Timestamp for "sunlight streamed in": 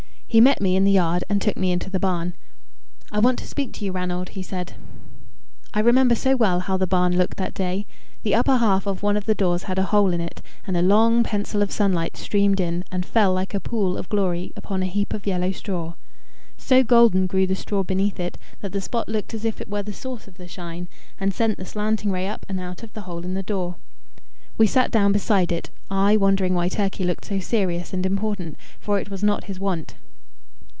11.69-12.85